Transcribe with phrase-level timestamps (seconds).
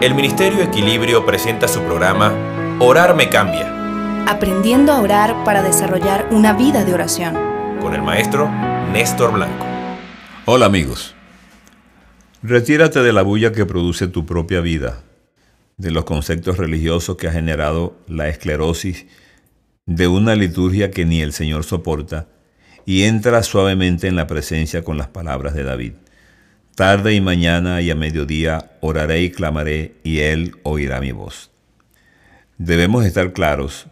[0.00, 2.32] el Ministerio Equilibrio presenta su programa
[2.80, 3.76] Orar me cambia,
[4.26, 7.34] Aprendiendo a orar para desarrollar una vida de oración.
[7.80, 8.48] con el maestro
[8.92, 9.66] Néstor Blanco.
[10.46, 11.14] Hola amigos.
[12.42, 15.02] Retírate de la bulla que produce tu propia vida,
[15.76, 19.06] de los conceptos religiosos que ha generado la esclerosis,
[19.84, 22.28] de una liturgia que ni el Señor soporta,
[22.86, 25.92] y entra suavemente en la presencia con las palabras de David.
[26.74, 31.50] Tarde y mañana y a mediodía oraré y clamaré, y Él oirá mi voz.
[32.58, 33.86] Debemos estar claros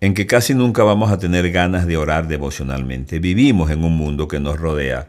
[0.00, 3.20] en que casi nunca vamos a tener ganas de orar devocionalmente.
[3.20, 5.08] Vivimos en un mundo que nos rodea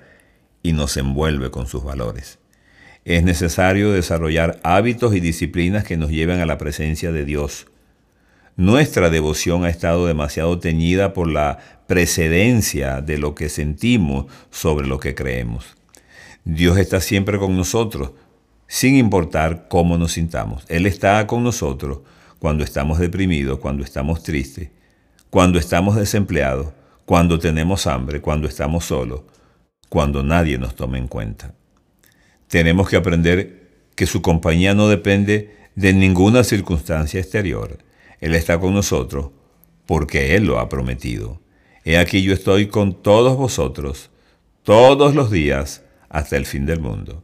[0.61, 2.37] y nos envuelve con sus valores.
[3.05, 7.67] Es necesario desarrollar hábitos y disciplinas que nos lleven a la presencia de Dios.
[8.55, 14.99] Nuestra devoción ha estado demasiado teñida por la precedencia de lo que sentimos sobre lo
[14.99, 15.75] que creemos.
[16.45, 18.11] Dios está siempre con nosotros,
[18.67, 20.65] sin importar cómo nos sintamos.
[20.67, 21.99] Él está con nosotros
[22.39, 24.69] cuando estamos deprimidos, cuando estamos tristes,
[25.29, 26.73] cuando estamos desempleados,
[27.05, 29.21] cuando tenemos hambre, cuando estamos solos,
[29.89, 31.53] cuando nadie nos toma en cuenta.
[32.47, 37.77] Tenemos que aprender que su compañía no depende de ninguna circunstancia exterior.
[38.19, 39.31] Él está con nosotros
[39.85, 41.41] porque Él lo ha prometido.
[41.85, 44.09] He aquí yo estoy con todos vosotros
[44.63, 45.82] todos los días
[46.13, 47.23] hasta el fin del mundo.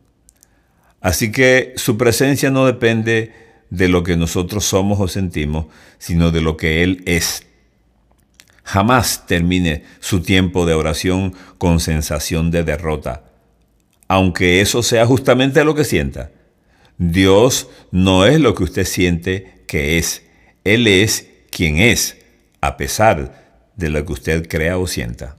[1.00, 3.32] Así que su presencia no depende
[3.70, 5.68] de lo que nosotros somos o sentimos,
[6.00, 7.46] sino de lo que Él es.
[8.64, 13.24] Jamás termine su tiempo de oración con sensación de derrota,
[14.08, 16.32] aunque eso sea justamente lo que sienta.
[16.98, 20.24] Dios no es lo que usted siente que es,
[20.64, 22.18] Él es quien es,
[22.60, 25.39] a pesar de lo que usted crea o sienta.